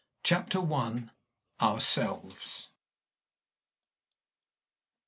[0.23, 1.09] CHAPTER I.
[1.59, 2.69] OURSELVES.